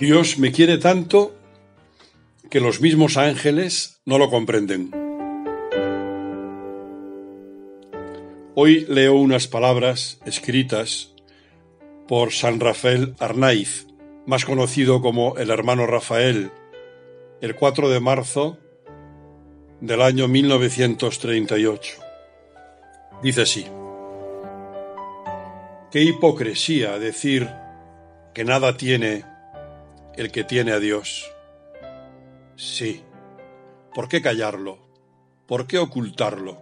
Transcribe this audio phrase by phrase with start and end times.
[0.00, 1.36] Dios me quiere tanto
[2.50, 4.90] que los mismos ángeles no lo comprenden.
[8.54, 11.14] Hoy leo unas palabras escritas
[12.08, 13.86] por San Rafael Arnaiz,
[14.26, 16.50] más conocido como el hermano Rafael,
[17.42, 18.58] el 4 de marzo
[19.80, 21.92] del año 1938.
[23.22, 23.66] Dice así,
[25.90, 27.48] qué hipocresía decir
[28.34, 29.24] que nada tiene
[30.16, 31.30] el que tiene a Dios.
[32.56, 33.02] Sí,
[33.94, 34.78] ¿por qué callarlo?
[35.46, 36.60] ¿Por qué ocultarlo?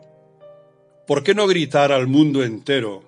[1.07, 3.03] ¿Por qué no gritar al mundo entero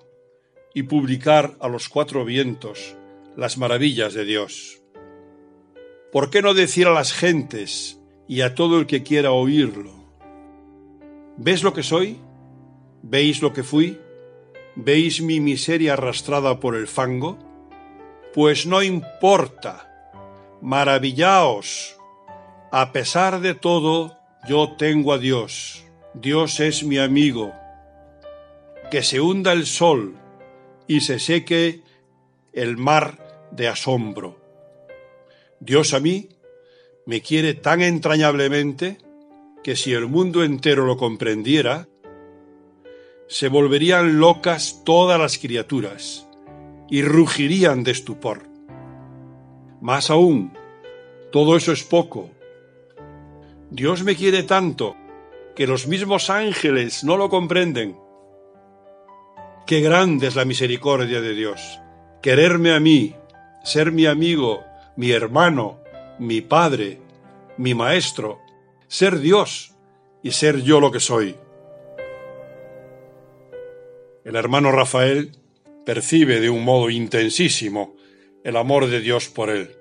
[0.73, 2.95] y publicar a los cuatro vientos
[3.37, 4.81] las maravillas de Dios?
[6.11, 10.00] ¿Por qué no decir a las gentes y a todo el que quiera oírlo?
[11.43, 12.19] ¿Ves lo que soy?
[13.01, 13.99] ¿Veis lo que fui?
[14.75, 17.39] ¿Veis mi miseria arrastrada por el fango?
[18.31, 19.89] Pues no importa.
[20.61, 21.97] Maravillaos.
[22.71, 25.83] A pesar de todo, yo tengo a Dios.
[26.13, 27.51] Dios es mi amigo.
[28.91, 30.19] Que se hunda el sol
[30.85, 31.81] y se seque
[32.53, 34.39] el mar de asombro.
[35.59, 36.29] Dios a mí
[37.07, 38.99] me quiere tan entrañablemente
[39.63, 41.87] que si el mundo entero lo comprendiera,
[43.27, 46.27] se volverían locas todas las criaturas
[46.89, 48.43] y rugirían de estupor.
[49.81, 50.53] Más aún,
[51.31, 52.29] todo eso es poco.
[53.69, 54.95] Dios me quiere tanto
[55.55, 57.97] que los mismos ángeles no lo comprenden.
[59.65, 61.81] Qué grande es la misericordia de Dios
[62.21, 63.15] quererme a mí,
[63.63, 64.63] ser mi amigo,
[64.95, 65.79] mi hermano,
[66.19, 66.99] mi padre,
[67.57, 68.39] mi maestro,
[68.91, 69.73] ser Dios
[70.21, 71.37] y ser yo lo que soy.
[74.25, 75.31] El hermano Rafael
[75.85, 77.95] percibe de un modo intensísimo
[78.43, 79.77] el amor de Dios por él,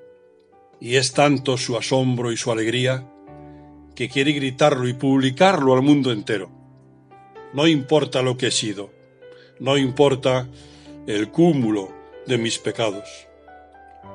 [0.81, 3.05] y es tanto su asombro y su alegría
[3.97, 6.49] que quiere gritarlo y publicarlo al mundo entero.
[7.53, 8.93] No importa lo que he sido,
[9.59, 10.47] no importa
[11.09, 11.93] el cúmulo
[12.29, 13.09] de mis pecados.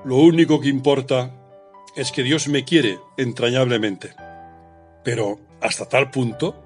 [0.05, 1.35] Lo único que importa
[1.97, 4.15] es que Dios me quiere entrañablemente.
[5.05, 6.61] Pero hasta tal punto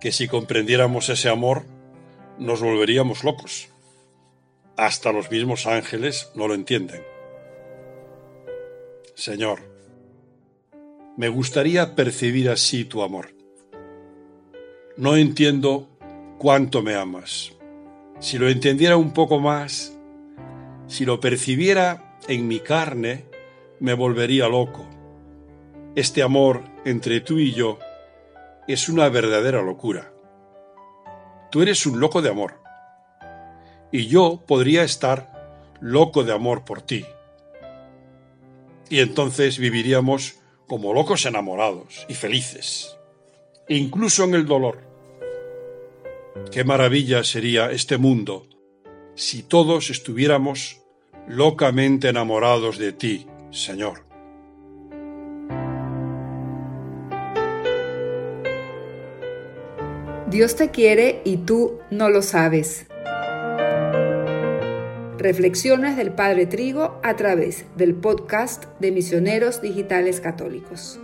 [0.00, 1.64] que si comprendiéramos ese amor,
[2.38, 3.68] nos volveríamos locos.
[4.76, 7.02] Hasta los mismos ángeles no lo entienden.
[9.14, 9.60] Señor,
[11.16, 13.34] me gustaría percibir así tu amor.
[14.96, 15.88] No entiendo
[16.38, 17.52] cuánto me amas.
[18.20, 19.96] Si lo entendiera un poco más,
[20.86, 23.24] si lo percibiera en mi carne,
[23.80, 24.93] me volvería loco.
[25.96, 27.78] Este amor entre tú y yo
[28.66, 30.12] es una verdadera locura.
[31.52, 32.60] Tú eres un loco de amor.
[33.92, 37.06] Y yo podría estar loco de amor por ti.
[38.90, 42.96] Y entonces viviríamos como locos enamorados y felices,
[43.68, 44.80] incluso en el dolor.
[46.50, 48.48] Qué maravilla sería este mundo
[49.14, 50.80] si todos estuviéramos
[51.28, 54.13] locamente enamorados de ti, Señor.
[60.34, 62.86] Dios te quiere y tú no lo sabes.
[65.16, 70.98] Reflexiones del Padre Trigo a través del podcast de Misioneros Digitales Católicos.